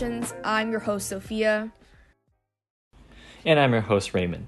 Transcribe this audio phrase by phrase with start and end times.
[0.00, 1.72] I'm your host, Sophia.
[3.44, 4.46] And I'm your host, Raymond.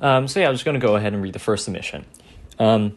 [0.00, 2.06] Um, so, yeah, I'm just going to go ahead and read the first submission.
[2.58, 2.96] Um,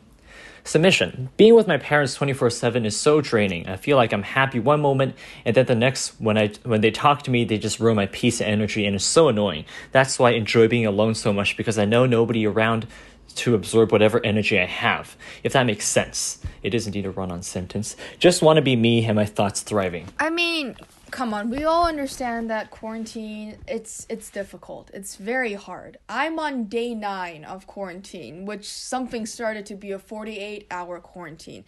[0.64, 3.68] submission Being with my parents 24 7 is so draining.
[3.68, 6.92] I feel like I'm happy one moment, and then the next, when, I, when they
[6.92, 9.66] talk to me, they just ruin my peace and energy, and it's so annoying.
[9.92, 12.88] That's why I enjoy being alone so much because I know nobody around
[13.36, 16.40] to absorb whatever energy I have, if that makes sense.
[16.64, 17.98] It is indeed a run on sentence.
[18.20, 20.08] Just want to be me and my thoughts thriving.
[20.20, 20.78] I mean,
[21.12, 24.90] come on, we all understand that quarantine it's it's difficult.
[24.94, 25.98] It's very hard.
[26.10, 31.66] I'm on day 9 of quarantine, which something started to be a 48-hour quarantine.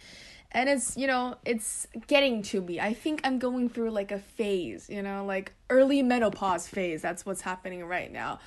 [0.52, 2.80] And it's, you know, it's getting to me.
[2.80, 7.02] I think I'm going through like a phase, you know, like early menopause phase.
[7.02, 8.38] That's what's happening right now.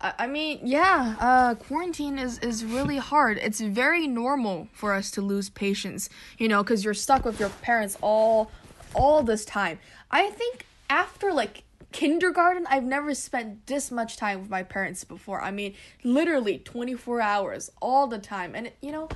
[0.00, 3.38] I mean, yeah, uh, quarantine is, is really hard.
[3.38, 7.48] It's very normal for us to lose patience, you know, because you're stuck with your
[7.48, 8.50] parents all
[8.94, 9.78] all this time.
[10.10, 15.42] I think after like kindergarten, I've never spent this much time with my parents before.
[15.42, 18.54] I mean, literally 24 hours all the time.
[18.54, 19.08] And, you know,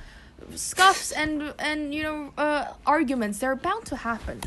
[0.55, 4.41] scuffs and, and you know, uh, arguments, they're bound to happen.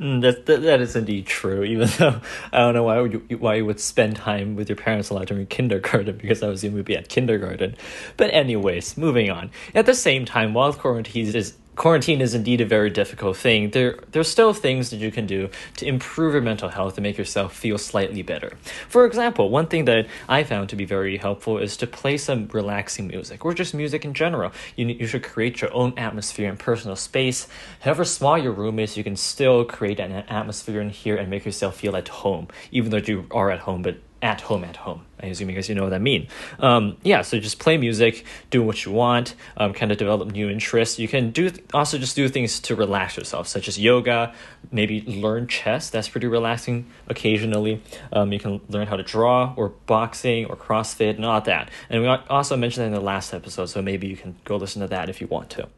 [0.00, 1.62] Mm, that, that that is indeed true.
[1.64, 2.20] Even though
[2.52, 5.26] I don't know why you why you would spend time with your parents a lot
[5.26, 7.76] during kindergarten because I was you would be at kindergarten.
[8.16, 9.50] But anyways, moving on.
[9.74, 13.98] At the same time, while quarantine is quarantine is indeed a very difficult thing, there
[14.12, 17.54] there's still things that you can do to improve your mental health and make yourself
[17.54, 18.56] feel slightly better.
[18.88, 22.48] For example, one thing that I found to be very helpful is to play some
[22.48, 24.52] relaxing music or just music in general.
[24.74, 27.46] You you should create your own atmosphere and personal space.
[27.80, 31.44] However small your room is, you can still create an atmosphere in here and make
[31.44, 35.06] yourself feel at home, even though you are at home, but at home at home.
[35.22, 36.26] I assume because you know what that mean.
[36.58, 40.50] Um, yeah so just play music do what you want um, kind of develop new
[40.50, 40.98] interests.
[40.98, 44.34] You can do also just do things to relax yourself such as yoga
[44.72, 47.80] maybe learn chess that's pretty relaxing occasionally.
[48.12, 51.70] Um, you can learn how to draw or boxing or crossfit all that.
[51.88, 54.82] And we also mentioned that in the last episode so maybe you can go listen
[54.82, 55.68] to that if you want to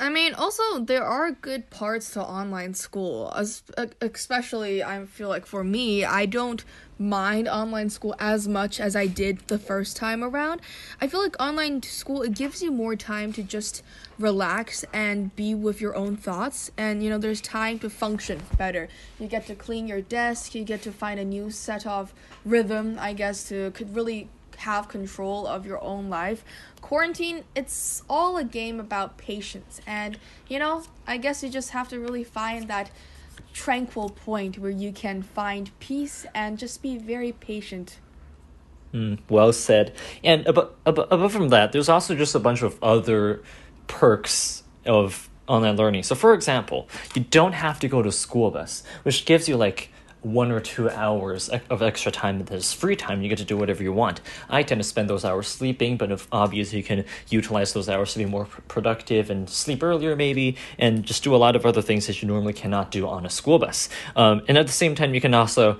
[0.00, 3.30] I mean, also there are good parts to online school,
[4.00, 6.64] especially I feel like for me, I don't
[6.98, 10.62] mind online school as much as I did the first time around.
[11.02, 13.82] I feel like online school it gives you more time to just
[14.18, 18.88] relax and be with your own thoughts and you know there's time to function better.
[19.18, 22.14] You get to clean your desk, you get to find a new set of
[22.46, 24.30] rhythm, I guess to could really
[24.60, 26.44] have control of your own life.
[26.80, 29.80] Quarantine, it's all a game about patience.
[29.86, 32.90] And, you know, I guess you just have to really find that
[33.52, 37.98] tranquil point where you can find peace and just be very patient.
[38.92, 39.94] Mm, well said.
[40.22, 43.42] And above, above, above from that, there's also just a bunch of other
[43.86, 46.02] perks of online learning.
[46.02, 49.90] So, for example, you don't have to go to school bus, which gives you like
[50.22, 53.56] one or two hours of extra time that is free time, you get to do
[53.56, 54.20] whatever you want.
[54.48, 58.12] I tend to spend those hours sleeping, but if obviously you can utilize those hours
[58.12, 61.82] to be more productive and sleep earlier maybe, and just do a lot of other
[61.82, 63.88] things that you normally cannot do on a school bus.
[64.14, 65.78] Um, and at the same time, you can also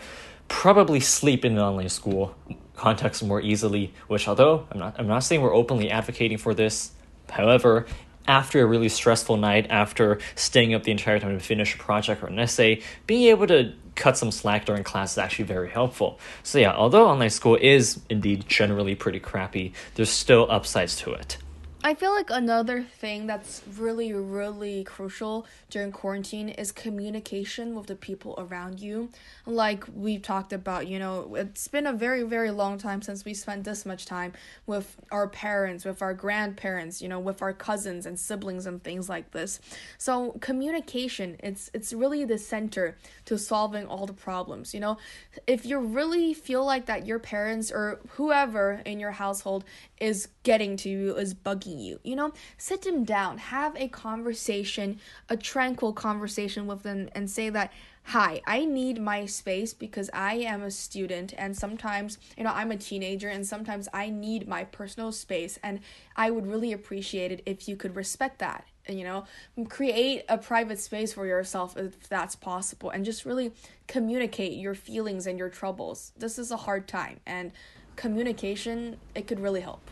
[0.48, 2.34] probably sleep in an online school
[2.76, 3.92] context more easily.
[4.08, 6.92] Which, although I'm not, I'm not saying we're openly advocating for this.
[7.28, 7.86] However,
[8.26, 12.22] after a really stressful night, after staying up the entire time to finish a project
[12.22, 16.18] or an essay, being able to cut some slack during class is actually very helpful.
[16.42, 21.38] So yeah, although online school is indeed generally pretty crappy, there's still upsides to it.
[21.82, 27.96] I feel like another thing that's really, really crucial during quarantine is communication with the
[27.96, 29.08] people around you.
[29.46, 33.32] Like we've talked about, you know, it's been a very, very long time since we
[33.32, 34.34] spent this much time
[34.66, 39.08] with our parents, with our grandparents, you know, with our cousins and siblings and things
[39.08, 39.58] like this.
[39.96, 44.74] So communication, it's it's really the center to solving all the problems.
[44.74, 44.98] You know,
[45.46, 49.64] if you really feel like that your parents or whoever in your household
[49.98, 54.98] is getting to you, is bugging you, you know, sit them down, have a conversation,
[55.28, 57.72] a tranquil conversation with them, and say that,
[58.04, 62.72] hi, I need my space because I am a student and sometimes, you know, I'm
[62.72, 65.80] a teenager and sometimes I need my personal space and
[66.16, 69.24] I would really appreciate it if you could respect that And, you know
[69.68, 73.52] create a private space for yourself if that's possible and just really
[73.86, 76.12] communicate your feelings and your troubles.
[76.16, 77.52] This is a hard time and
[77.96, 79.90] communication it could really help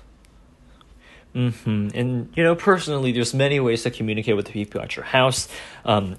[1.35, 1.89] mm-hmm.
[1.95, 5.49] and you know personally there's many ways to communicate with the people at your house
[5.85, 6.17] um,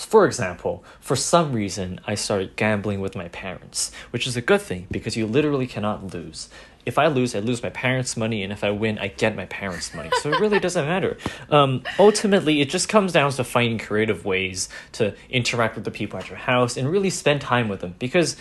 [0.00, 4.62] for example, for some reason, I started gambling with my parents, which is a good
[4.62, 6.48] thing because you literally cannot lose.
[6.86, 9.44] if I lose, I lose my parents' money, and if I win, I get my
[9.44, 10.08] parents' money.
[10.22, 11.18] So it really doesn't matter.
[11.50, 16.18] Um, ultimately, it just comes down to finding creative ways to interact with the people
[16.18, 17.94] at your house and really spend time with them.
[17.98, 18.36] Because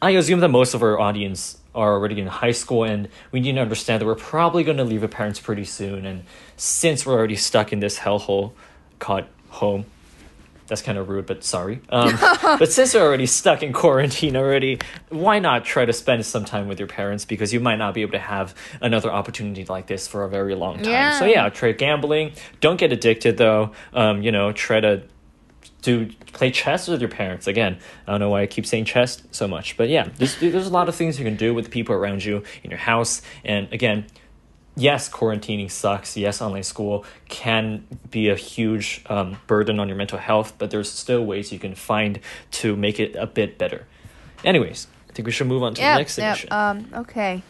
[0.00, 3.52] I assume that most of our audience are already in high school, and we need
[3.52, 6.06] to understand that we're probably going to leave our parents pretty soon.
[6.06, 6.24] And
[6.56, 8.52] since we're already stuck in this hellhole
[8.98, 9.84] called home,
[10.70, 11.80] that's kind of rude, but sorry.
[11.88, 14.78] Um, but since we're already stuck in quarantine already,
[15.08, 18.02] why not try to spend some time with your parents because you might not be
[18.02, 20.92] able to have another opportunity like this for a very long time.
[20.92, 21.18] Yeah.
[21.18, 22.32] So yeah, try gambling.
[22.60, 23.72] Don't get addicted though.
[23.92, 25.02] Um, you know, try to
[25.82, 27.78] do play chess with your parents again.
[28.06, 30.72] I don't know why I keep saying chess so much, but yeah, there's there's a
[30.72, 33.22] lot of things you can do with the people around you in your house.
[33.44, 34.06] And again,
[34.76, 36.16] yes, quarantining sucks.
[36.16, 40.90] Yes, online school can be a huge um, burden on your mental health, but there's
[40.90, 42.20] still ways you can find
[42.52, 43.86] to make it a bit better.
[44.44, 46.48] Anyways, I think we should move on to the next section.
[46.52, 47.42] Um, okay.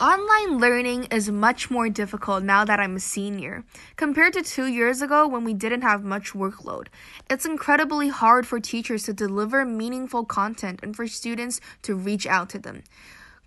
[0.00, 3.64] Online learning is much more difficult now that I'm a senior.
[3.96, 6.86] Compared to two years ago when we didn't have much workload,
[7.28, 12.48] it's incredibly hard for teachers to deliver meaningful content and for students to reach out
[12.48, 12.82] to them,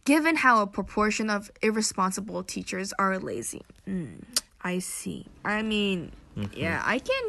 [0.06, 3.64] given how a proportion of irresponsible teachers are lazy.
[3.90, 4.24] Mm,
[4.62, 5.26] I see.
[5.44, 6.12] I mean,
[6.54, 7.24] yeah, I can,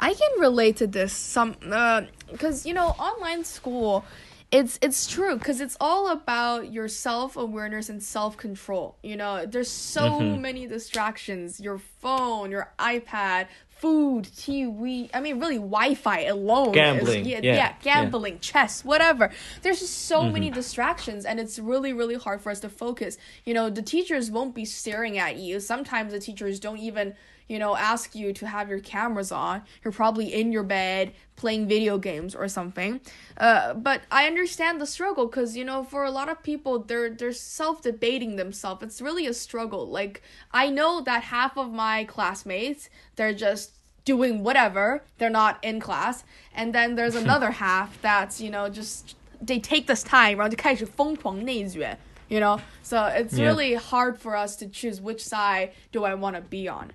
[0.00, 4.06] I can relate to this some, uh, because you know, online school
[4.52, 9.46] it's it's true because it's all about your self-awareness and self-control you know?
[9.46, 10.42] There's so mm-hmm.
[10.42, 11.60] many distractions.
[11.60, 17.54] Your phone your ipad food tv i mean really wi-fi alone Gambling, yeah, yeah, yeah
[17.54, 17.74] yeah.
[17.82, 19.30] gambling chess whatever.
[19.62, 20.54] There's just so many mm-hmm.
[20.54, 23.16] distractions and it's really really hard for us to focus.
[23.44, 25.60] You know the teachers won't be staring at you.
[25.60, 27.14] Sometimes the teachers don't even
[27.49, 31.67] you know ask you to have your cameras on you're probably in your bed playing
[31.67, 32.99] video games or something
[33.37, 37.09] uh, but i understand the struggle because you know for a lot of people they're
[37.09, 40.21] they're self-debating themselves it's really a struggle like
[40.51, 43.71] i know that half of my classmates they're just
[44.05, 46.23] doing whatever they're not in class
[46.55, 51.97] and then there's another half that's you know just they take this time 然后就开始疯狂内卷
[52.29, 53.45] you know so it's Yeah.
[53.49, 56.89] really hard for us to choose which side do i want to be on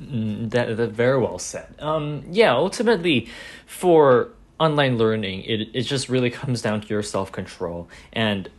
[0.00, 1.74] Mm, that, that very well said.
[1.78, 3.28] Um, yeah, ultimately,
[3.64, 8.50] for online learning, it it just really comes down to your self control, and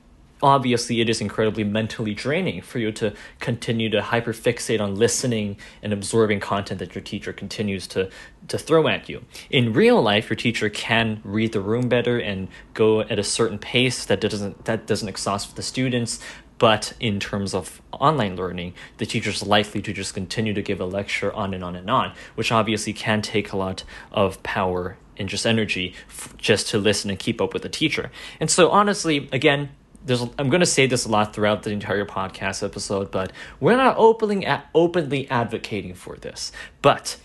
[0.42, 5.92] obviously, it is incredibly mentally draining for you to continue to hyperfixate on listening and
[5.92, 8.10] absorbing content that your teacher continues to
[8.48, 9.26] to throw at you.
[9.50, 13.60] In real life, your teacher can read the room better and go at a certain
[13.60, 16.20] pace that doesn't that doesn't exhaust the students.
[16.58, 20.86] But in terms of online learning, the teacher's likely to just continue to give a
[20.86, 25.28] lecture on and on and on, which obviously can take a lot of power and
[25.30, 28.12] just energy f- just to listen and keep up with the teacher.
[28.40, 29.70] And so, honestly, again,
[30.06, 33.76] there's I'm going to say this a lot throughout the entire podcast episode, but we're
[33.76, 36.52] not openly openly advocating for this.
[36.82, 37.18] But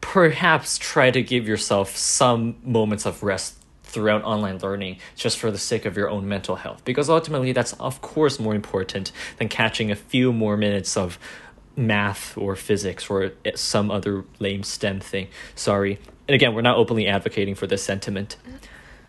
[0.00, 3.57] perhaps try to give yourself some moments of rest
[3.88, 7.72] throughout online learning just for the sake of your own mental health because ultimately that's
[7.74, 11.18] of course more important than catching a few more minutes of
[11.78, 15.28] math or physics or some other lame STEM thing.
[15.54, 15.98] Sorry.
[16.26, 18.36] And again, we're not openly advocating for this sentiment.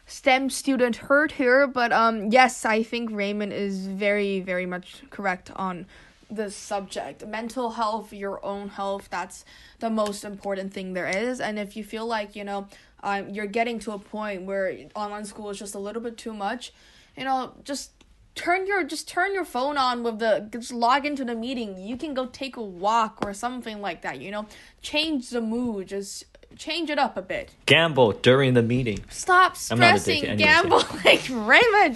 [0.06, 5.52] STEM student heard here, but um yes, I think Raymond is very very much correct
[5.56, 5.86] on
[6.30, 7.26] this subject.
[7.26, 9.46] Mental health, your own health, that's
[9.80, 11.40] the most important thing there is.
[11.40, 12.68] And if you feel like, you know,
[13.02, 16.34] um you're getting to a point where online school is just a little bit too
[16.34, 16.74] much,
[17.18, 17.92] you know, just
[18.36, 21.78] turn your just turn your phone on with the just log into the meeting.
[21.78, 24.46] You can go take a walk or something like that, you know.
[24.82, 26.26] Change the mood, just
[26.58, 27.52] change it up a bit.
[27.66, 29.00] Gamble during the meeting.
[29.10, 30.86] Stop stressing gambling,
[31.30, 31.96] Raymond.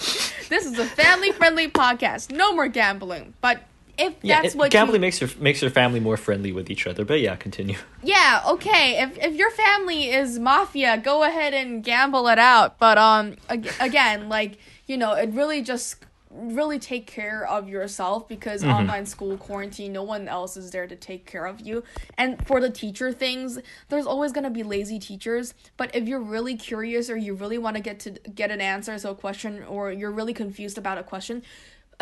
[0.50, 2.32] This is a family-friendly podcast.
[2.32, 3.34] No more gambling.
[3.42, 3.64] But
[3.98, 6.70] if Yeah, that's it- what gambling you, makes your makes your family more friendly with
[6.70, 7.06] each other.
[7.06, 7.78] But yeah, continue.
[8.04, 9.02] yeah, okay.
[9.02, 12.80] If if your family is mafia, go ahead and gamble it out.
[12.80, 14.58] But um, ag- again, like
[14.88, 15.98] you know, it really just
[16.36, 20.96] really take care of yourself because online school quarantine no one else is there to
[20.96, 21.84] take care of you
[22.18, 23.60] and for the teacher things
[23.90, 27.60] there's always going to be lazy teachers but if you're really curious or you really
[27.60, 30.98] want to get to get an answer to a question or you're really confused about
[30.98, 31.44] a question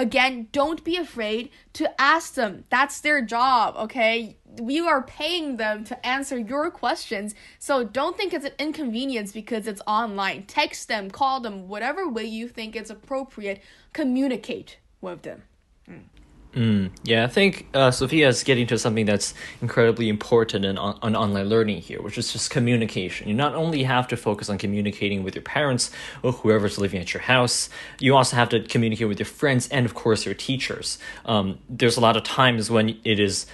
[0.02, 2.66] again don't be afraid to ask them.
[2.70, 4.38] That's their job okay?
[4.62, 7.36] You are paying them to answer your questions.
[7.60, 10.44] So don't think it's an inconvenience because it's online.
[10.44, 13.62] Text them call them whatever way you think it's appropriate.
[13.94, 15.44] Communicate with them.
[15.90, 16.04] Mm,
[17.04, 21.16] yeah, I think uh, Sophia is getting to something that's incredibly important in on, on
[21.16, 23.30] online learning here, which is just communication.
[23.30, 25.92] You not only have to focus on communicating with your parents
[26.24, 29.86] or whoever's living at your house, you also have to communicate with your friends and,
[29.86, 30.98] of course, your teachers.
[31.26, 33.46] Um, there's a lot of times when it is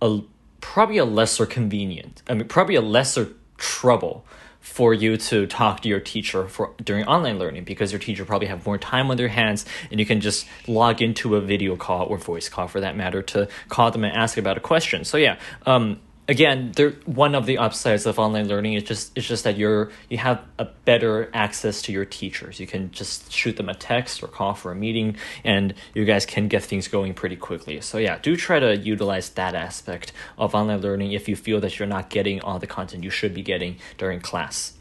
[0.00, 0.20] a
[0.60, 4.24] probably a lesser convenient, I mean, probably a lesser trouble
[4.66, 8.48] for you to talk to your teacher for during online learning because your teacher probably
[8.48, 12.04] have more time on their hands and you can just log into a video call
[12.06, 15.04] or voice call for that matter to call them and ask about a question.
[15.04, 19.26] So yeah, um, again, there one of the upsides of online learning is just it's
[19.26, 22.58] just that you're you have a better access to your teachers.
[22.60, 26.26] You can just shoot them a text or call for a meeting, and you guys
[26.26, 27.80] can get things going pretty quickly.
[27.80, 31.78] So yeah, do try to utilize that aspect of online learning if you feel that
[31.78, 34.74] you're not getting all the content you should be getting during class.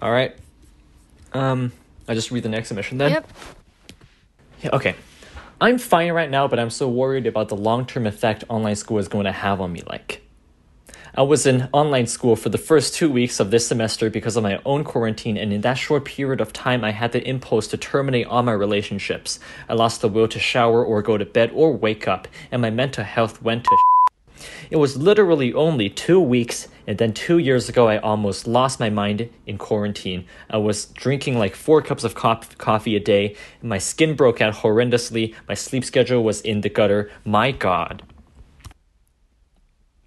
[0.00, 0.36] All right.
[1.32, 1.72] Um,
[2.08, 3.10] I just read the next submission then.
[3.10, 3.28] Yep.
[4.62, 4.94] Yeah, okay.
[5.60, 8.98] I'm fine right now, but I'm so worried about the long term effect online school
[8.98, 9.82] is going to have on me.
[9.86, 10.23] Like,
[11.16, 14.42] I was in online school for the first two weeks of this semester because of
[14.42, 17.76] my own quarantine, and in that short period of time, I had the impulse to
[17.76, 19.38] terminate all my relationships.
[19.68, 22.70] I lost the will to shower or go to bed or wake up, and my
[22.70, 23.76] mental health went to.
[24.72, 28.90] It was literally only two weeks, and then two years ago, I almost lost my
[28.90, 30.26] mind in quarantine.
[30.50, 34.54] I was drinking like four cups of co- coffee a day, my skin broke out
[34.54, 37.08] horrendously, my sleep schedule was in the gutter.
[37.24, 38.02] My God.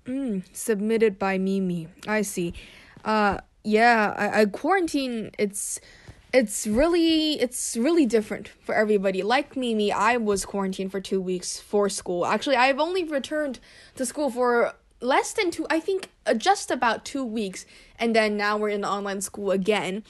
[0.07, 1.87] Mm, submitted by Mimi.
[2.07, 2.53] I see.
[3.03, 5.31] Uh, yeah, I, I quarantine.
[5.37, 5.79] It's
[6.33, 9.21] it's really it's really different for everybody.
[9.21, 12.25] Like Mimi, I was quarantined for two weeks for school.
[12.25, 13.59] Actually, I've only returned
[13.95, 15.67] to school for less than two.
[15.69, 17.65] I think uh, just about two weeks,
[17.99, 20.03] and then now we're in online school again.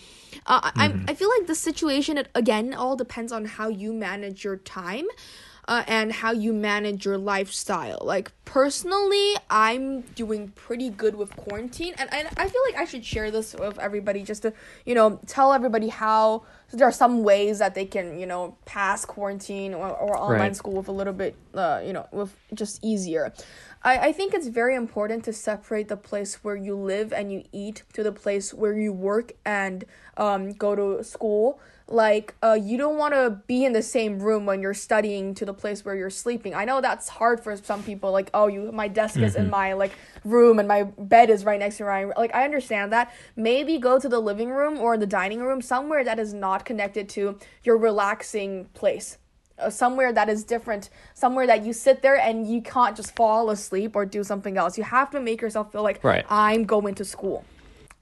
[0.46, 1.06] Uh, mm-hmm.
[1.08, 4.58] I I feel like the situation it, again all depends on how you manage your
[4.58, 5.06] time
[5.68, 8.00] uh, and how you manage your lifestyle.
[8.02, 13.06] Like personally, I'm doing pretty good with quarantine, and, and I feel like I should
[13.06, 14.54] share this with everybody just to
[14.86, 19.04] you know tell everybody how there are some ways that they can you know pass
[19.04, 20.56] quarantine or, or online right.
[20.56, 23.34] school with a little bit uh, you know with just easier.
[23.84, 27.44] I, I think it's very important to separate the place where you live and you
[27.52, 32.78] eat to the place where you work and um, go to school like uh, you
[32.78, 35.96] don't want to be in the same room when you're studying to the place where
[35.96, 39.24] you're sleeping i know that's hard for some people like oh you my desk mm-hmm.
[39.24, 39.52] is in mm-hmm.
[39.52, 39.94] my like
[40.26, 44.00] room and my bed is right next to my like i understand that maybe go
[44.00, 47.78] to the living room or the dining room somewhere that is not connected to your
[47.78, 49.18] relaxing place
[49.60, 53.50] uh, somewhere that is different somewhere that you sit there and you can't just fall
[53.50, 56.26] asleep or do something else you have to make yourself feel like right.
[56.30, 57.46] i'm going to school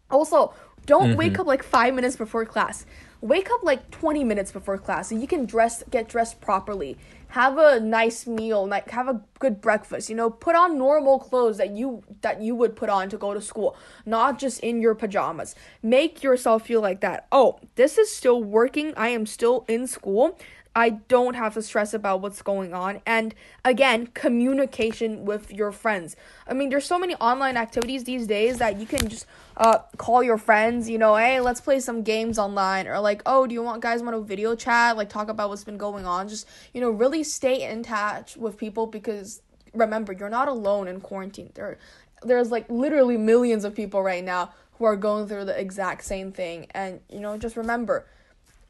[0.10, 0.54] also
[0.88, 1.18] don't mm-hmm.
[1.18, 2.86] wake up like five minutes before class
[3.26, 6.98] wake up like 20 minutes before class so you can dress get dressed properly.
[7.30, 10.30] Have a nice meal like have a good breakfast you know?
[10.30, 13.76] Put on normal clothes that you that you would put on to go to school
[14.06, 15.56] not just in your pajamas.
[15.82, 17.28] Make yourself feel like that.
[17.32, 18.94] Oh this is still working.
[18.96, 20.38] I am still in school
[20.78, 23.02] I don't have to stress about what's going on.
[23.06, 26.18] And again, communication with your friends.
[26.48, 30.22] I mean, there's so many online activities these days that you can just uh, call
[30.22, 32.88] your friends, you know, hey, let's play some games online.
[32.88, 34.98] Or like, oh, do you want guys want to video chat?
[34.98, 36.28] Like, talk about what's been going on.
[36.28, 39.42] Just, you know, really stay in touch with people because
[39.74, 41.52] remember, you're not alone in quarantine.
[41.54, 41.78] There,
[42.22, 46.34] there's like literally millions of people right now who are going through the exact same
[46.34, 46.68] thing.
[46.72, 48.06] And, you know, just remember,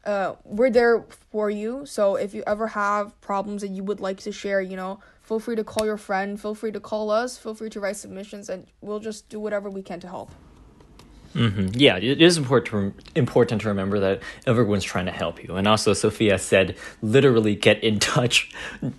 [0.06, 1.84] uh, we're there for you.
[1.84, 5.40] So if you ever have problems that you would like to share, you know, feel
[5.40, 8.48] free to call your friend, feel free to call us, feel free to write submissions,
[8.48, 10.30] and we'll just do whatever we can to help.
[11.34, 11.68] Mm-hmm.
[11.74, 15.56] Yeah, it is important to, important to remember that everyone's trying to help you.
[15.56, 18.50] And also, Sophia said, literally get in touch.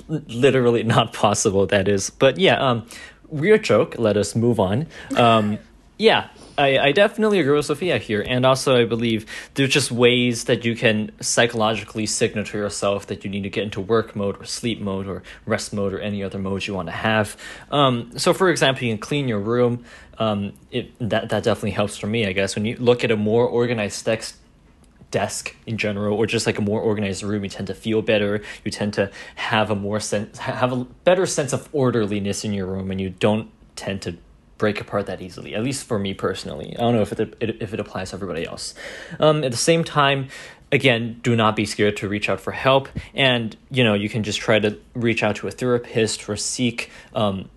[0.08, 2.10] literally not possible, that is.
[2.12, 2.86] But yeah, um,
[3.30, 3.96] weird joke.
[3.98, 4.88] Let us move on.
[5.16, 5.58] Um,
[5.98, 8.26] yeah, I, I definitely agree with Sophia here.
[8.28, 13.24] And also, I believe there's just ways that you can psychologically signal to yourself that
[13.24, 16.24] you need to get into work mode or sleep mode or rest mode or any
[16.24, 17.38] other modes you want to have.
[17.70, 19.86] Um, so, for example, you can clean your room.
[20.18, 22.56] Um, it, that, that definitely helps for me, I guess.
[22.56, 24.40] When you look at a more organized desk,
[25.12, 28.42] desk in general or just like a more organized room you tend to feel better
[28.66, 32.66] you tend to have a more sense have a better sense of orderliness in your
[32.66, 34.18] room and you don't tend to
[34.58, 35.56] break apart that easily.
[35.56, 36.76] At least for me personally.
[36.78, 38.74] I don't know if it if it applies to everybody else.
[39.20, 40.30] Um, at the same time,
[40.72, 44.24] again, do not be scared to reach out for help, and you know you can
[44.24, 47.50] just try to reach out to a therapist or seek um,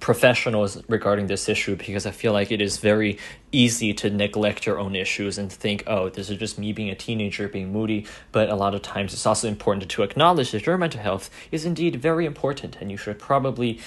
[0.00, 3.18] professionals regarding this issue because I feel like it is very
[3.52, 6.94] easy to neglect your own issues and think, oh, this is just me being a
[6.94, 8.06] teenager, being moody.
[8.32, 11.64] But a lot of times it's also important to acknowledge that your mental health is
[11.64, 13.78] indeed very important and you should probably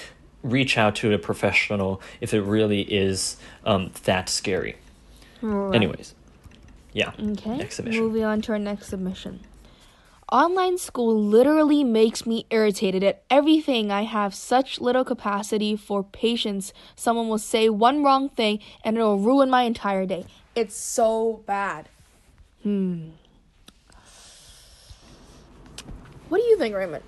[0.44, 4.76] reach out to a professional if it really is um, that scary.
[5.42, 5.74] Right.
[5.74, 6.14] Anyways,
[6.92, 7.12] yeah.
[7.18, 7.56] Okay.
[7.56, 8.02] Next submission.
[8.02, 9.40] Moving on to our next submission.
[10.32, 13.90] Online school literally makes me irritated at everything.
[13.90, 16.72] I have such little capacity for patience.
[16.96, 20.24] Someone will say one wrong thing and it'll ruin my entire day.
[20.54, 21.88] It's so bad.
[22.62, 23.10] Hmm.
[26.28, 27.04] What do you think, Raymond?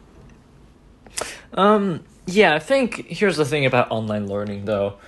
[1.54, 4.98] Um, yeah, I think here's the thing about online learning, though.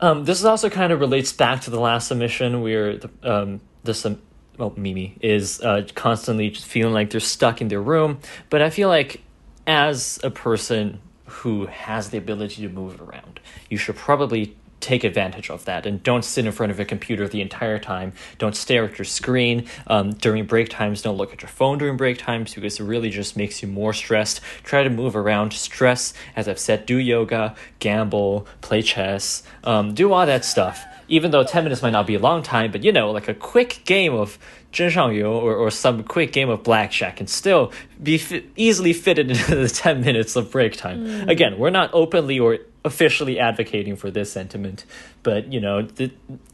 [0.00, 4.06] Um, this also kind of relates back to the last submission where the um this
[4.06, 4.20] um,
[4.56, 8.20] well Mimi is uh, constantly just feeling like they're stuck in their room.
[8.50, 9.22] But I feel like
[9.66, 15.50] as a person who has the ability to move around, you should probably take advantage
[15.50, 15.86] of that.
[15.86, 18.12] And don't sit in front of a computer the entire time.
[18.38, 21.02] Don't stare at your screen um, during break times.
[21.02, 23.92] Don't look at your phone during break times because it really just makes you more
[23.92, 24.40] stressed.
[24.62, 25.52] Try to move around.
[25.52, 30.84] Stress as i've said do yoga gamble play chess um, do all that stuff.
[31.10, 33.34] Even though 10 minutes might not be a long time but you know like a
[33.34, 34.38] quick game of
[34.72, 39.56] Zhen or, or some quick game of blackjack can still be fi- easily fitted into
[39.56, 41.06] the 10 minutes of break time.
[41.06, 41.28] Mm.
[41.30, 44.84] Again, we're not openly or officially advocating for this sentiment,
[45.22, 46.10] but you know, the,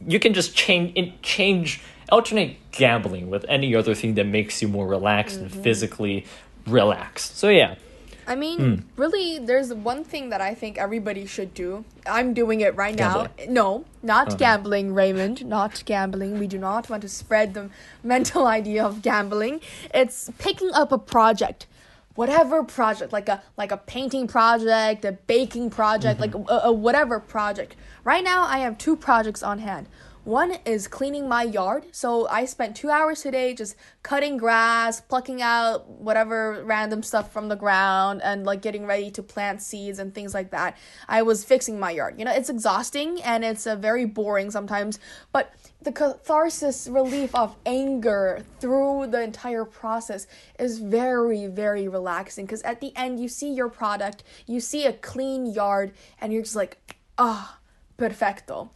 [0.07, 4.87] you can just change change alternate gambling with any other thing that makes you more
[4.87, 5.61] relaxed and mm-hmm.
[5.61, 6.25] physically
[6.67, 7.37] relaxed.
[7.37, 7.75] So yeah.
[8.27, 8.75] I mean, hmm.
[8.99, 11.85] really, there's one thing that I think everybody should do.
[12.07, 13.27] I'm doing it right now.
[13.47, 14.37] No, not uh-huh.
[14.37, 15.45] gambling, Raymond.
[15.45, 16.39] Not gambling.
[16.39, 17.69] We do not want to spread the
[18.03, 19.61] mental idea of gambling.
[19.93, 21.67] It's picking up a project.
[22.15, 26.41] Whatever project, like a like a painting project, a baking project, mm-hmm.
[26.41, 27.75] like a, a whatever project.
[28.03, 29.87] Right now, I have two projects on hand.
[30.25, 31.85] One is cleaning my yard.
[31.91, 37.47] So I spent two hours today just cutting grass, plucking out whatever random stuff from
[37.47, 40.77] the ground, and like getting ready to plant seeds and things like that.
[41.07, 42.15] I was fixing my yard.
[42.17, 44.97] You know, it's exhausting and it's uh, very boring sometimes,
[45.31, 45.53] but
[45.83, 50.25] the catharsis relief of anger through the entire process
[50.57, 54.93] is very very relaxing because at the end you see your product you see a
[54.93, 56.79] clean yard and you're just like
[57.19, 57.59] ah
[57.97, 58.71] perfecto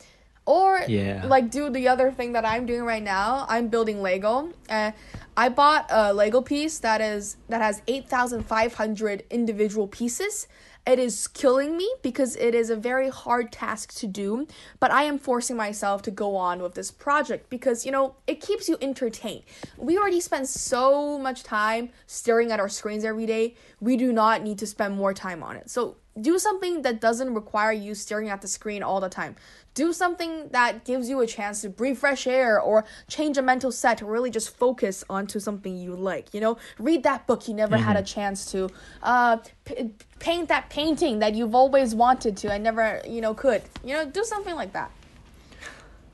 [0.49, 1.23] or Yeah.
[1.27, 3.45] like do the other thing that I'm doing right now.
[3.47, 4.49] I'm building Lego.
[4.67, 4.91] Uh,
[5.37, 10.47] I bought a Lego piece that is that has 8,500 individual pieces.
[10.87, 14.47] It is killing me because it is a very hard task to do,
[14.79, 18.41] but I am forcing myself to go on with this project because you know, it
[18.41, 19.43] keeps you entertained.
[19.77, 23.55] We already spend so much time staring at our screens every day.
[23.79, 25.69] We do not need to spend more time on it.
[25.69, 29.35] So, do something that doesn't require you staring at the screen all the time.
[29.73, 33.71] Do something that gives you a chance to breathe fresh air or change a mental
[33.71, 36.33] set to really just focus onto something you like.
[36.33, 38.69] You know, read that book you never had a chance to.
[39.03, 43.61] Uh, p- paint that painting that you've always wanted to and never, you know, could.
[43.83, 44.91] You know, do something like that.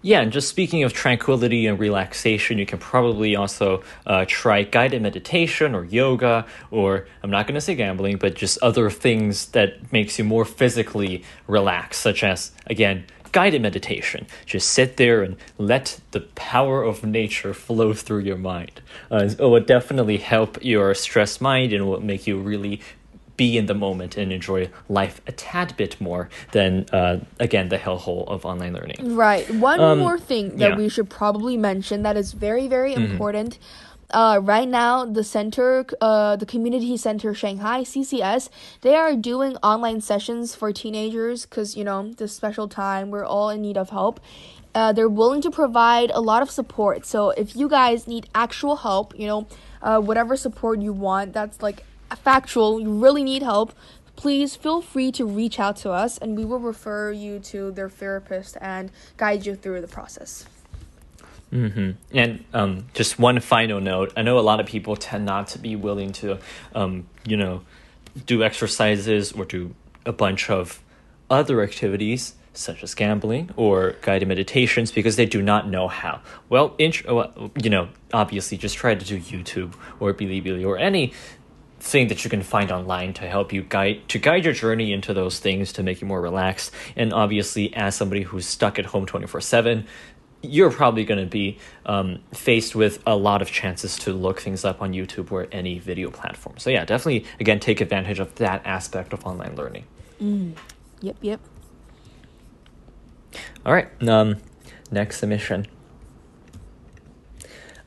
[0.05, 5.01] Yeah, and just speaking of tranquility and relaxation, you can probably also uh, try guided
[5.01, 9.91] meditation or yoga, or I'm not going to say gambling, but just other things that
[9.91, 14.27] makes you more physically relaxed, such as again guided meditation.
[14.45, 18.81] Just sit there and let the power of nature flow through your mind.
[19.09, 22.79] Uh, it will definitely help your stressed mind and will make you really
[23.37, 27.77] be in the moment and enjoy life a tad bit more than uh, again the
[27.77, 29.15] hellhole of online learning.
[29.15, 29.49] Right.
[29.53, 30.77] One Um, more thing that yeah.
[30.77, 33.59] we should probably mention that is very, very important.
[34.11, 38.49] Uh, right now, the center, uh, the community center Shanghai CCS,
[38.81, 43.49] they are doing online sessions for teenagers because you know this special time we're all
[43.49, 44.19] in need of help.
[44.75, 47.05] Uh, they're willing to provide a lot of support.
[47.05, 49.47] So if you guys need actual help, you know,
[49.81, 51.83] uh, whatever support you want, that's like
[52.15, 52.79] factual.
[52.79, 53.73] You really need help
[54.15, 57.89] please feel free to reach out to us and we will refer you to their
[57.89, 60.45] therapist and guide you through the process.
[61.51, 65.47] hmm And um, just one final note: I know a lot of people tend not
[65.49, 66.39] to be willing to,
[66.73, 67.61] um, you know,
[68.25, 70.81] do exercises or do a bunch of
[71.29, 76.21] other activities such as gambling or guided meditations because they do not know how.
[76.49, 77.03] Well, int-
[77.61, 81.13] you know, obviously, just try to do YouTube or Bilibili or any
[81.85, 85.13] thing that you can find online to help you guide to guide your journey into
[85.13, 89.05] those things to make you more relaxed and obviously as somebody who's stuck at home
[89.05, 89.85] 24-7
[90.41, 94.65] you're probably going to be um, faced with a lot of chances to look things
[94.65, 98.65] up on youtube or any video platform so yeah definitely again take advantage of that
[98.65, 99.85] aspect of online learning
[101.01, 101.39] Yep, yep.
[103.65, 103.87] All right.
[104.07, 104.37] Um,
[104.91, 105.67] next submission.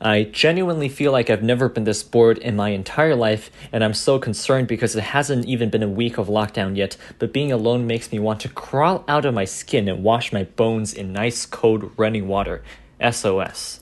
[0.01, 3.93] I genuinely feel like I've never been this bored in my entire life, and I'm
[3.93, 7.85] so concerned because it hasn't even been a week of lockdown yet, but being alone
[7.85, 11.45] makes me want to crawl out of my skin and wash my bones in nice,
[11.45, 12.63] cold, running water.
[13.01, 13.79] SOS.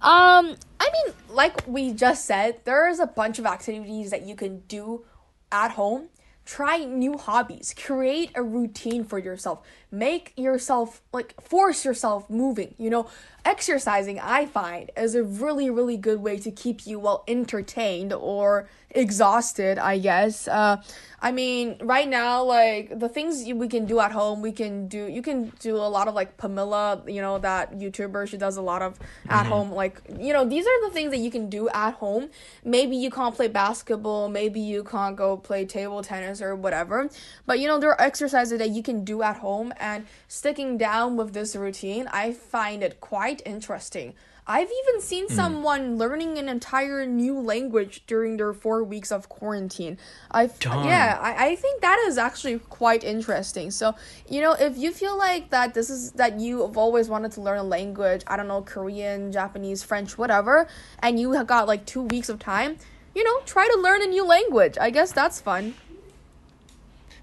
[0.00, 4.60] Um, I mean, like we just said, there's a bunch of activities that you can
[4.68, 5.04] do
[5.50, 6.08] at home.
[6.44, 7.74] Try new hobbies.
[7.76, 9.66] Create a routine for yourself.
[9.90, 12.74] Make yourself like force yourself moving.
[12.78, 13.08] You know,
[13.44, 18.68] exercising I find is a really really good way to keep you well entertained or
[18.94, 20.48] exhausted, I guess.
[20.48, 20.82] Uh
[21.24, 25.06] I mean, right now, like the things we can do at home, we can do.
[25.06, 28.28] You can do a lot of like Pamela, you know that YouTuber.
[28.28, 28.98] She does a lot of
[29.30, 29.48] at mm-hmm.
[29.48, 32.28] home, like you know these are the things that you can do at home.
[32.62, 37.08] Maybe you can't play basketball, maybe you can't go play table tennis or whatever.
[37.46, 41.16] But you know there are exercises that you can do at home, and sticking down
[41.16, 44.12] with this routine, I find it quite interesting.
[44.46, 45.32] I've even seen mm.
[45.32, 49.98] someone learning an entire new language during their four weeks of quarantine.
[50.30, 53.70] I yeah, I, I think that is actually quite interesting.
[53.70, 53.94] So
[54.28, 57.40] you know, if you feel like that this is that you have always wanted to
[57.40, 61.86] learn a language, I don't know, Korean, Japanese, French, whatever, and you have got like
[61.86, 62.76] two weeks of time,
[63.14, 64.76] you know, try to learn a new language.
[64.78, 65.74] I guess that's fun.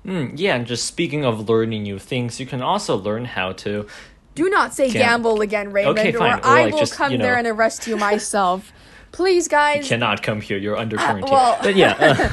[0.05, 3.85] Mm, yeah, and just speaking of learning new things, you can also learn how to
[4.35, 7.23] do not say gamble again, Raymond, okay, or, I like will just, come you know,
[7.25, 8.71] there and arrest you myself.
[9.11, 9.83] Please, guys.
[9.83, 10.57] You cannot come here.
[10.57, 11.33] You're under uh, quarantine.
[11.33, 12.29] Uh, well, but yeah.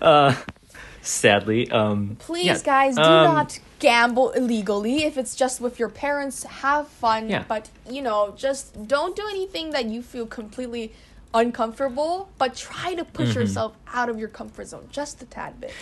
[0.00, 0.36] Uh, uh,
[1.02, 5.04] sadly, um, please, yeah, guys, do um, not gamble illegally.
[5.04, 7.28] If it's just with your parents, have fun.
[7.28, 7.44] Yeah.
[7.46, 10.92] But you know, just don't do anything that you feel completely
[11.32, 12.30] uncomfortable.
[12.36, 13.40] But try to push mm-hmm.
[13.40, 15.72] yourself out of your comfort zone just a tad bit.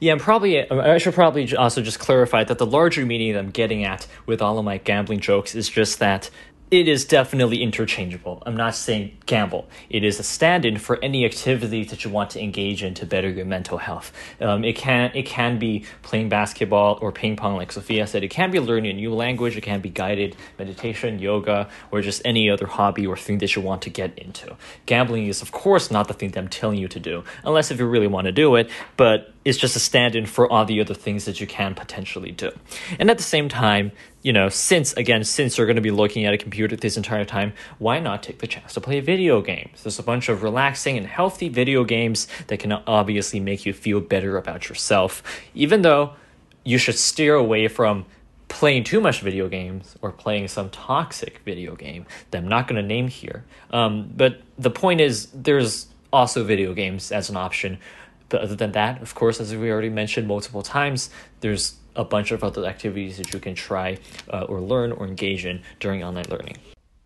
[0.00, 3.84] Yeah, and probably I should probably also just clarify that the larger meaning I'm getting
[3.84, 6.30] at with all of my gambling jokes is just that
[6.70, 8.42] it is definitely interchangeable.
[8.46, 9.68] I'm not saying gamble.
[9.90, 13.28] It is a stand-in for any activity that you want to engage in to better
[13.28, 14.12] your mental health.
[14.40, 18.24] Um, it can it can be playing basketball or ping pong, like Sophia said.
[18.24, 19.56] It can be learning a new language.
[19.56, 23.62] It can be guided meditation, yoga, or just any other hobby or thing that you
[23.62, 24.56] want to get into.
[24.86, 27.78] Gambling is, of course, not the thing that I'm telling you to do, unless if
[27.78, 28.70] you really want to do it.
[28.96, 32.50] But it's just a stand-in for all the other things that you can potentially do.
[32.98, 36.24] And at the same time, you know, since again, since you're going to be looking
[36.24, 39.82] at a computer this entire time, why not take the chance to play video games?
[39.82, 44.00] There's a bunch of relaxing and healthy video games that can obviously make you feel
[44.00, 45.22] better about yourself,
[45.54, 46.14] even though
[46.64, 48.06] you should steer away from
[48.48, 52.80] playing too much video games or playing some toxic video game that I'm not going
[52.80, 53.44] to name here.
[53.70, 57.78] Um, but the point is, there's also video games as an option.
[58.34, 62.32] But other than that, of course, as we already mentioned multiple times, there's a bunch
[62.32, 66.24] of other activities that you can try uh, or learn or engage in during online
[66.28, 66.56] learning.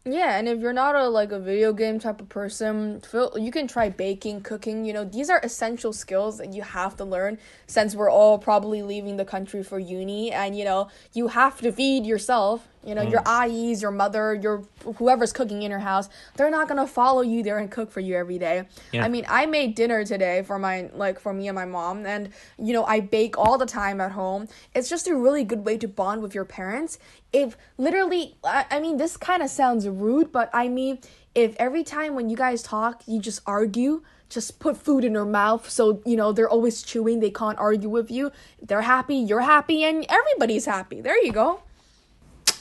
[0.07, 3.51] Yeah, and if you're not a like a video game type of person, feel, you
[3.51, 4.87] can try baking, cooking.
[4.87, 7.37] You know, these are essential skills that you have to learn
[7.67, 11.71] since we're all probably leaving the country for uni, and you know you have to
[11.71, 12.67] feed yourself.
[12.89, 13.11] You know, mm.
[13.11, 14.65] your eyes, your mother, your
[14.97, 18.17] whoever's cooking in your house, they're not gonna follow you there and cook for you
[18.17, 18.65] every day.
[18.93, 19.05] Yeah.
[19.05, 22.31] I mean, I made dinner today for my like for me and my mom, and
[22.59, 24.49] you know, I bake all the time at home.
[24.75, 26.99] It's just a really good way to bond with your parents.
[27.31, 30.99] If literally, I, I mean, this kind of sounds rude, but I mean,
[31.35, 35.25] if every time when you guys talk, you just argue, just put food in their
[35.25, 38.31] mouth so you know they're always chewing they can't argue with you
[38.63, 41.63] they're happy you're happy and everybody's happy there you go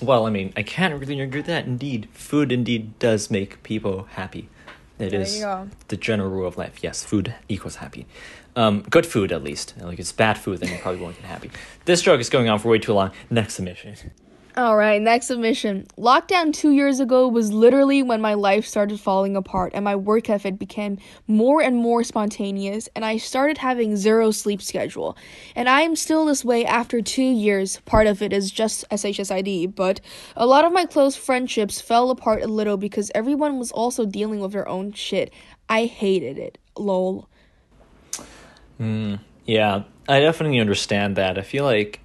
[0.01, 1.65] well, I mean, I can't really with that.
[1.65, 4.49] Indeed, food indeed does make people happy.
[4.99, 5.45] It there is
[5.89, 6.79] the general rule of life.
[6.81, 8.07] Yes, food equals happy.
[8.55, 9.75] Um, good food, at least.
[9.79, 11.51] Like, it's bad food, then you probably won't get happy.
[11.85, 13.11] This joke is going on for way too long.
[13.29, 13.95] Next submission.
[14.57, 15.85] All right, next submission.
[15.99, 20.31] Lockdown two years ago was literally when my life started falling apart and my work
[20.31, 25.15] ethic became more and more spontaneous, and I started having zero sleep schedule.
[25.55, 27.81] And I am still this way after two years.
[27.81, 30.01] Part of it is just SHSID, but
[30.35, 34.39] a lot of my close friendships fell apart a little because everyone was also dealing
[34.39, 35.31] with their own shit.
[35.69, 36.57] I hated it.
[36.75, 37.29] Lol.
[38.79, 41.37] Mm, yeah, I definitely understand that.
[41.37, 41.99] I feel like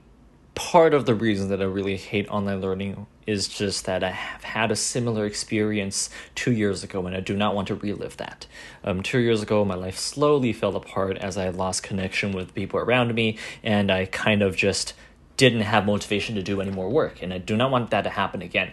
[0.55, 4.45] part of the reason that I really hate online learning is just that I have
[4.45, 8.47] had a similar experience two years ago and I do not want to relive that.
[8.85, 12.81] Um, two years ago, my life slowly fell apart as I lost connection with people
[12.81, 14.95] around me and I kind of just
[15.37, 18.11] didn't have motivation to do any more work and I do not want that to
[18.11, 18.73] happen again.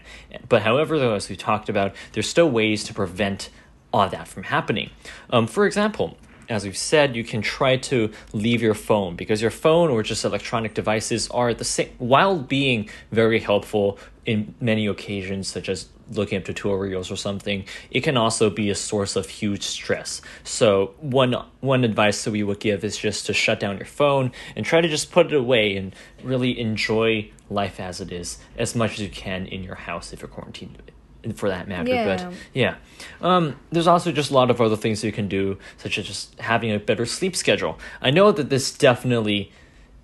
[0.50, 3.50] But however, though, as we talked about, there's still ways to prevent
[3.94, 4.90] all that from happening.
[5.30, 6.18] Um, for example,
[6.50, 10.26] as we've said, you can try to leave your phone because your phone or just
[10.26, 16.38] electronic devices are the same, while being very helpful in many occasions, such as looking
[16.40, 20.22] up tutorials or something, it can also be a source of huge stress.
[20.44, 24.32] So one one advice that we would give is just to shut down your phone
[24.56, 28.76] and try to just put it away and really enjoy life as it is as
[28.76, 30.92] much as you can in your house if you're quarantined
[31.36, 31.90] for that matter.
[31.90, 32.06] Yeah.
[32.06, 32.76] But yeah,
[33.22, 36.40] um, there's also just a lot of other things you can do, such as just
[36.40, 37.78] having a better sleep schedule.
[38.02, 39.52] I know that this definitely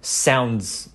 [0.01, 0.89] sounds.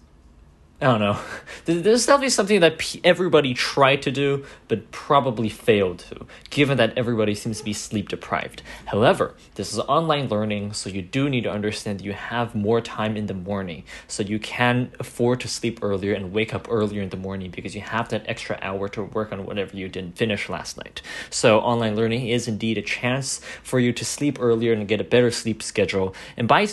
[0.83, 1.19] I don't know.
[1.67, 6.97] This is definitely something that everybody tried to do, but probably failed to, given that
[6.97, 8.63] everybody seems to be sleep deprived.
[8.87, 12.81] However, this is online learning, so you do need to understand that you have more
[12.81, 17.03] time in the morning, so you can afford to sleep earlier and wake up earlier
[17.03, 20.17] in the morning because you have that extra hour to work on whatever you didn't
[20.17, 21.03] finish last night.
[21.29, 25.05] So, online learning is indeed a chance for you to sleep earlier and get a
[25.05, 26.15] better sleep schedule.
[26.39, 26.69] And by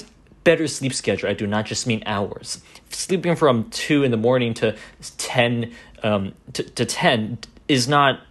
[0.48, 2.62] better sleep schedule, I do not just mean hours.
[2.90, 4.78] Sleeping from two in the morning to
[5.18, 8.22] ten um, to, to ten is not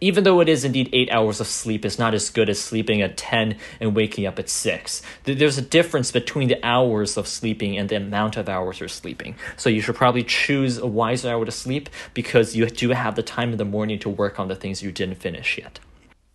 [0.00, 3.02] even though it is indeed eight hours of sleep, is not as good as sleeping
[3.02, 5.02] at 10 and waking up at 6.
[5.24, 9.36] There's a difference between the hours of sleeping and the amount of hours you're sleeping.
[9.58, 13.22] So you should probably choose a wiser hour to sleep because you do have the
[13.22, 15.80] time in the morning to work on the things you didn't finish yet.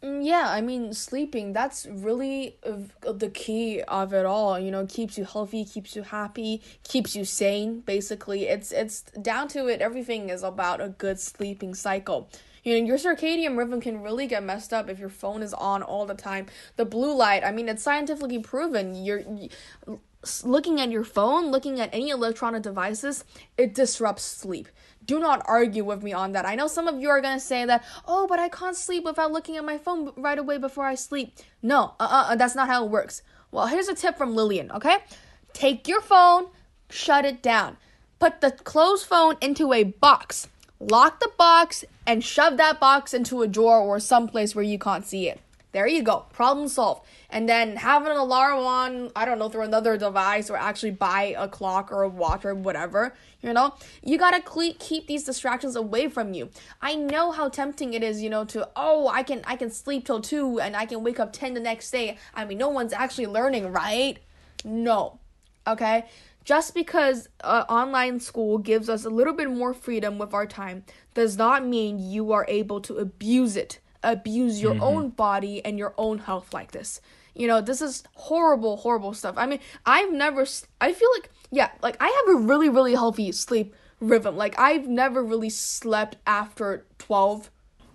[0.06, 4.60] Mm, Yeah, I mean, sleeping, that's really uh, the key of it all.
[4.60, 8.48] You know, keeps you healthy, keeps you happy, keeps you sane, basically.
[8.48, 9.82] It's it's down to it.
[9.82, 12.30] Everything is about a good sleeping cycle.
[12.64, 15.84] You know, your circadian rhythm can really get messed up if your phone is on
[15.84, 16.48] all the time.
[16.78, 18.96] The blue light, I mean, it's scientifically proven.
[18.96, 19.24] You're
[20.44, 23.24] looking at your phone, looking at any electronic devices,
[23.58, 24.68] it disrupts sleep.
[25.06, 26.46] Do not argue with me on that.
[26.46, 29.04] I know some of you are going to say that, oh, but I can't sleep
[29.04, 31.38] without looking at my phone right away before I sleep.
[31.62, 33.22] No, uh uh, that's not how it works.
[33.52, 34.98] Well, here's a tip from Lillian, okay?
[35.54, 36.48] Take your phone,
[36.90, 37.78] shut it down.
[38.20, 40.48] Put the closed phone into a box.
[40.80, 45.06] Lock the box and shove that box into a drawer or someplace where you can't
[45.06, 45.40] see it.
[45.72, 46.26] There you go.
[46.32, 47.06] Problem solved.
[47.30, 51.36] And then have an alarm on, I don't know, through another device or actually buy
[51.38, 53.16] a clock or a watch or whatever.
[53.42, 56.50] You know, you gotta cle- keep these distractions away from you.
[56.82, 60.06] I know how tempting it is, you know, to oh, I can I can sleep
[60.06, 62.18] till two and I can wake up ten the next day.
[62.34, 64.18] I mean, no one's actually learning, right?
[64.64, 65.20] No,
[65.68, 66.06] okay.
[66.44, 70.84] Just because uh, online school gives us a little bit more freedom with our time
[71.16, 74.84] does not mean you are able to abuse it, abuse your mm-hmm.
[74.84, 77.02] own body and your own health like this.
[77.34, 79.36] You know, this is horrible, horrible stuff.
[79.38, 80.46] I mean, I've never,
[80.80, 84.38] I feel like, yeah, like I have a really, really healthy sleep rhythm.
[84.38, 87.52] Like, I've never really slept after 12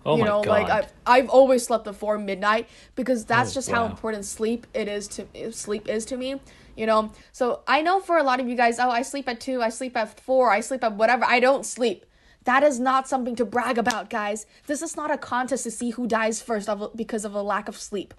[0.07, 3.85] Oh you know like I've, I've always slept before midnight because that's Oh, just how
[3.85, 6.40] important sleep it is to sleep is to me
[6.75, 7.12] you know?
[7.33, 9.68] So i know for a lot of you guys oh i sleep at two i
[9.68, 11.27] sleep at four i sleep at whatever.
[11.27, 12.07] I don't sleep
[12.44, 15.90] that is not something to brag about guys this is not a contest to see
[15.90, 18.14] who dies first of, because of a lack of sleep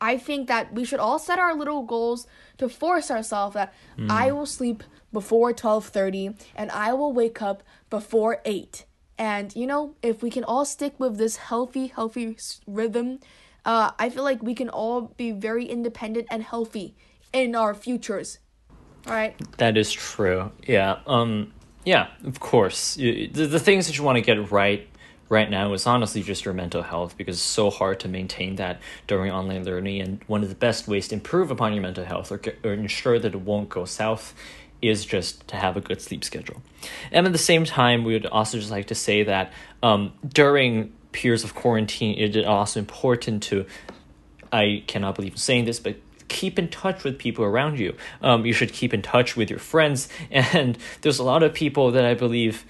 [0.00, 2.26] I think that we should all set our little goals
[2.58, 3.74] to force ourselves that
[4.08, 8.84] I will sleep before 12:30 and I will wake up before 8.
[9.18, 13.18] And you know, if we can all stick with this healthy healthy rhythm,
[13.64, 16.94] uh I feel like we can all be very independent and healthy
[17.32, 18.38] in our futures.
[19.06, 19.34] All right?
[19.58, 20.52] That is true.
[20.66, 21.00] Yeah.
[21.06, 21.52] Um.
[21.84, 22.08] Yeah.
[22.24, 22.94] Of course.
[22.94, 24.88] The the things that you want to get right
[25.28, 28.80] right now is honestly just your mental health because it's so hard to maintain that
[29.06, 30.00] during online learning.
[30.00, 33.18] And one of the best ways to improve upon your mental health or, or ensure
[33.18, 34.34] that it won't go south
[34.80, 36.62] is just to have a good sleep schedule.
[37.10, 40.92] And at the same time, we would also just like to say that um, during
[41.12, 43.66] periods of quarantine, it is also important to
[44.52, 45.96] I cannot believe in saying this, but
[46.28, 47.96] keep in touch with people around you.
[48.22, 51.90] Um, you should keep in touch with your friends, and there's a lot of people
[51.92, 52.64] that I believe.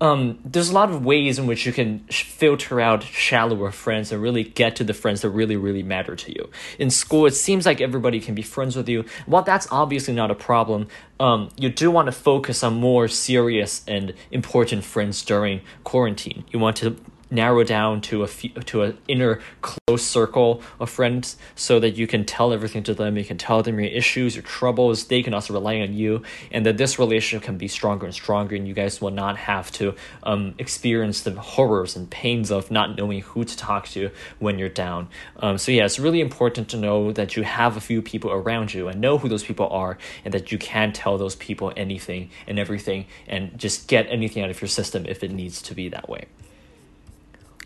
[0.00, 4.20] Um, there's a lot of ways in which you can filter out shallower friends and
[4.20, 6.50] really get to the friends that really, really matter to you.
[6.78, 9.04] In school, it seems like everybody can be friends with you.
[9.24, 13.82] While that's obviously not a problem, um, you do want to focus on more serious
[13.88, 16.44] and important friends during quarantine.
[16.52, 16.96] You want to
[17.34, 22.06] narrow down to a few, to an inner close circle of friends so that you
[22.06, 25.06] can tell everything to them you can tell them your issues your troubles.
[25.06, 28.54] They can also rely on you and that this relationship can be stronger and stronger
[28.56, 32.96] and you guys will not have to um, experience the horrors and pains of not
[32.96, 35.08] knowing who to talk to when you're down.
[35.36, 38.72] Um, so yeah it's really important to know that you have a few people around
[38.72, 42.30] you and know who those people are and that you can tell those people anything
[42.46, 45.88] and everything and just get anything out of your system if it needs to be
[45.88, 46.26] that way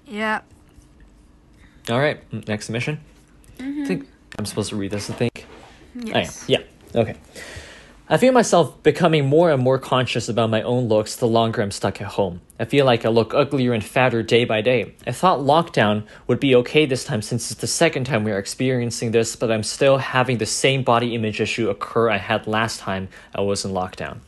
[0.08, 0.40] Yeah.
[1.90, 3.00] all right, next submission.
[3.60, 5.46] I think I'm supposed to read this, I think.
[5.94, 6.44] Yes.
[6.48, 6.60] I am.
[6.94, 7.00] Yeah.
[7.00, 7.16] Okay.
[8.10, 11.70] I feel myself becoming more and more conscious about my own looks the longer I'm
[11.70, 12.40] stuck at home.
[12.58, 14.94] I feel like I look uglier and fatter day by day.
[15.06, 18.38] I thought lockdown would be okay this time since it's the second time we are
[18.38, 22.80] experiencing this, but I'm still having the same body image issue occur I had last
[22.80, 24.20] time I was in lockdown.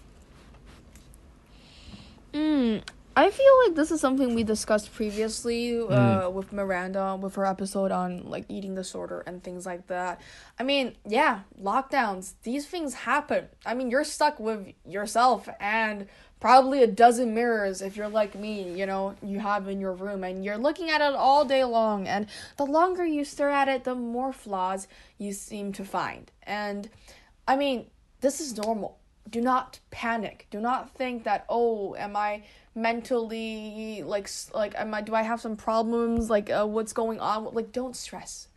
[2.34, 2.82] Mm,
[3.16, 6.32] I feel like this is something we discussed previously uh, Mm.
[6.32, 10.20] with Miranda with her episode on like eating disorder and things like that.
[10.58, 13.48] I mean, yeah, lockdowns, these things happen.
[13.66, 16.06] I mean, you're stuck with yourself and
[16.38, 20.22] probably a dozen mirrors if you're like me, you know, you have in your room
[20.24, 23.84] and you're looking at it all day long and the longer you stare at it,
[23.84, 24.86] the more flaws
[25.18, 26.30] you seem to find.
[26.44, 26.88] And
[27.46, 27.86] I mean,
[28.20, 28.98] this is normal.
[29.28, 30.46] Do not panic.
[30.50, 32.44] Do not think that oh, am I
[32.80, 37.44] mentally like like am I do I have some problems like uh, what's going on?
[37.52, 38.48] Like don't stress.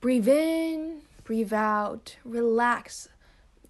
[0.00, 3.08] Breathe in, breathe out, relax.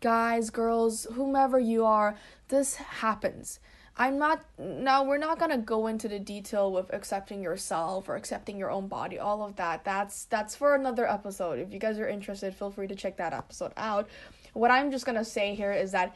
[0.01, 2.17] Guys, girls, whomever you are,
[2.49, 3.59] this happens.
[3.97, 8.17] I'm not now we're not going to go into the detail with accepting yourself or
[8.17, 9.85] accepting your own body, all of that.
[9.85, 11.61] That's that's for another episode.
[11.61, 14.09] If you guys are interested, feel free to check that episode out.
[14.53, 16.15] What I'm just going to say here is that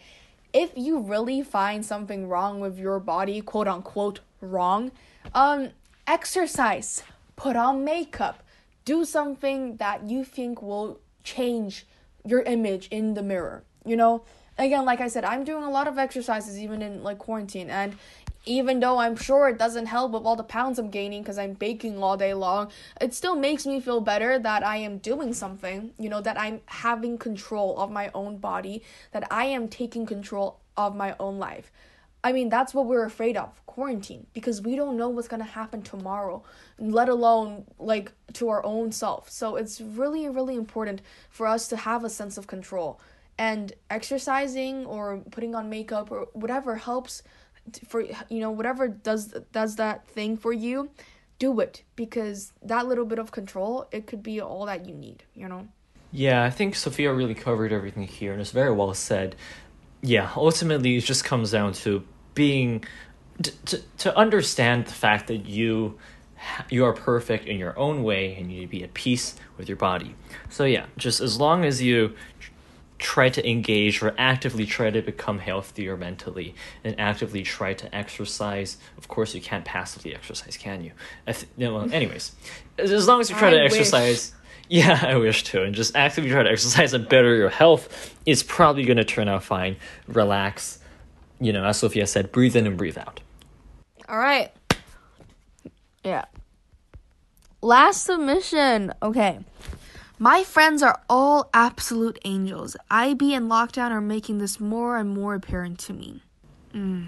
[0.52, 4.90] if you really find something wrong with your body, quote unquote wrong,
[5.34, 5.70] um
[6.06, 7.02] exercise,
[7.36, 8.42] put on makeup,
[8.84, 11.86] do something that you think will change
[12.24, 13.62] your image in the mirror.
[13.84, 14.24] You know,
[14.56, 17.96] again, like I said, I'm doing a lot of exercises even in like quarantine and
[18.48, 21.52] even though I'm sure it doesn't help with all the pounds I'm gaining because I'm
[21.52, 25.92] baking all day long, it still makes me feel better that I am doing something,
[25.98, 28.82] you know, that I'm having control of my own body,
[29.12, 31.70] that I am taking control of my own life.
[32.24, 35.48] I mean, that's what we're afraid of quarantine because we don't know what's going to
[35.48, 36.42] happen tomorrow,
[36.78, 39.30] let alone like to our own self.
[39.30, 42.98] So it's really, really important for us to have a sense of control.
[43.38, 47.22] And exercising or putting on makeup or whatever helps
[47.88, 50.90] for you know whatever does does that thing for you
[51.38, 55.22] do it because that little bit of control it could be all that you need
[55.34, 55.68] you know
[56.10, 59.36] Yeah, I think Sophia really covered everything here, and it's very well said.
[60.00, 62.02] Yeah, ultimately, it just comes down to
[62.34, 62.84] being
[63.42, 65.98] to to, understand the fact that you
[66.70, 69.68] you are perfect in your own way, and you need to be at peace with
[69.68, 70.14] your body.
[70.48, 72.14] So yeah, just as long as you
[72.98, 78.76] try to engage or actively try to become healthier mentally and actively try to exercise
[78.96, 80.90] of course you can't passively exercise can you
[81.26, 82.32] I th- no, well, anyways
[82.78, 83.72] as long as you try I to wish.
[83.72, 84.34] exercise
[84.70, 85.62] yeah, I wish to.
[85.62, 88.14] And just actively try to exercise and better your health.
[88.26, 89.76] It's probably going to turn out fine.
[90.08, 90.78] Relax.
[91.40, 93.20] You know, as Sophia said, breathe in and breathe out.
[94.10, 94.52] all right
[96.04, 96.24] yeah
[97.62, 99.38] last submission okay
[100.18, 105.34] my friends are all absolute angels ib and lockdown are making this more and more
[105.34, 106.22] apparent to me
[106.74, 107.06] mm.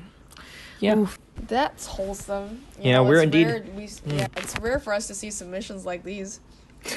[0.83, 0.97] Yeah.
[0.97, 2.63] Oof, that's wholesome.
[2.81, 4.19] You Yeah, know, we're indeed- Rare, we, mm.
[4.19, 6.41] Yeah, it's rare for us to see submissions like these.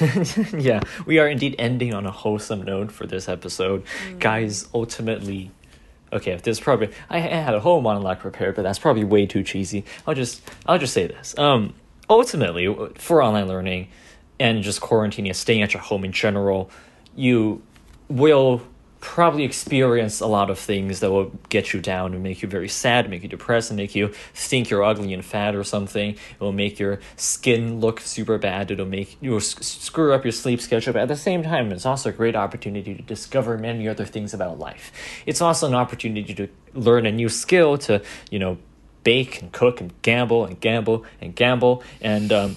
[0.58, 3.84] yeah, we are indeed ending on a wholesome note for this episode.
[4.08, 4.18] Mm.
[4.20, 5.50] Guys, ultimately,
[6.14, 9.26] okay, if there's probably I, I had a whole monologue prepared, but that's probably way
[9.26, 9.84] too cheesy.
[10.06, 11.36] I'll just I'll just say this.
[11.38, 11.74] Um,
[12.08, 13.88] ultimately, for online learning
[14.38, 16.70] and just quarantining and staying at your home in general,
[17.14, 17.62] you
[18.08, 18.62] will
[19.04, 22.70] probably experience a lot of things that will get you down and make you very
[22.70, 26.12] sad, make you depressed, and make you think you're ugly and fat or something.
[26.12, 28.70] It will make your skin look super bad.
[28.70, 30.94] It'll make you screw up your sleep schedule.
[30.94, 34.32] But at the same time, it's also a great opportunity to discover many other things
[34.32, 34.90] about life.
[35.26, 38.56] It's also an opportunity to learn a new skill to you know
[39.02, 42.56] bake and cook and gamble and gamble and gamble and um,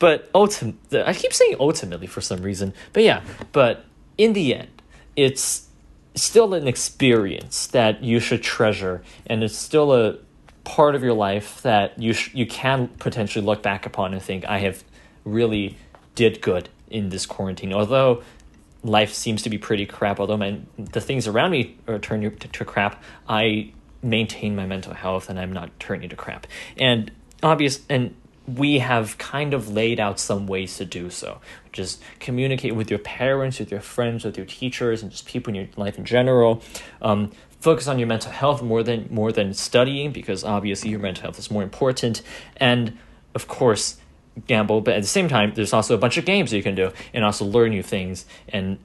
[0.00, 3.84] but ultimately, I keep saying ultimately for some reason, but yeah, but
[4.18, 4.82] in the end,
[5.14, 5.68] it's
[6.16, 10.16] still an experience that you should treasure, and it's still a
[10.64, 14.44] part of your life that you sh- you can potentially look back upon and think,
[14.46, 14.82] I have
[15.24, 15.76] really
[16.14, 17.72] did good in this quarantine.
[17.72, 18.22] Although
[18.82, 22.48] life seems to be pretty crap, although my the things around me are turning to,
[22.48, 26.46] to crap, I maintain my mental health and I'm not turning to crap.
[26.78, 27.10] And
[27.42, 28.14] obvious and
[28.56, 31.40] we have kind of laid out some ways to do so.
[31.72, 35.54] Just communicate with your parents, with your friends, with your teachers, and just people in
[35.54, 36.62] your life in general.
[37.02, 41.22] Um, focus on your mental health more than more than studying because obviously your mental
[41.22, 42.22] health is more important.
[42.56, 42.98] And
[43.34, 43.98] of course,
[44.46, 44.80] gamble.
[44.80, 47.24] But at the same time, there's also a bunch of games you can do and
[47.24, 48.78] also learn new things and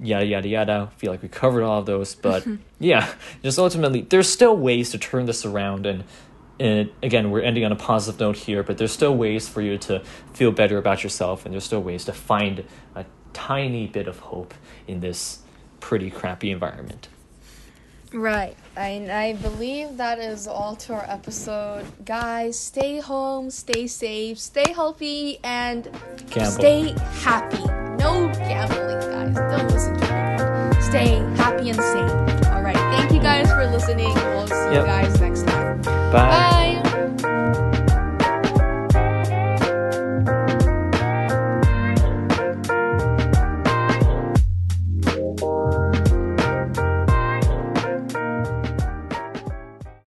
[0.00, 0.90] yada yada yada.
[0.92, 2.46] I feel like we covered all of those, but
[2.78, 3.12] yeah,
[3.42, 6.04] just ultimately, there's still ways to turn this around and.
[6.60, 9.76] And again, we're ending on a positive note here, but there's still ways for you
[9.78, 10.00] to
[10.32, 14.54] feel better about yourself, and there's still ways to find a tiny bit of hope
[14.86, 15.40] in this
[15.80, 17.08] pretty crappy environment.
[18.12, 18.56] Right.
[18.76, 21.84] I, I believe that is all to our episode.
[22.04, 25.84] Guys, stay home, stay safe, stay healthy, and
[26.30, 26.50] Gamble.
[26.52, 27.64] stay happy.
[27.98, 29.34] No gambling, guys.
[29.34, 30.53] Don't listen to it
[30.94, 32.52] stay happy and safe.
[32.52, 32.76] All right.
[32.76, 34.14] Thank you guys for listening.
[34.14, 34.82] We'll see yep.
[34.82, 35.82] you guys next time.
[35.82, 36.80] Bye.
[36.84, 37.90] Bye.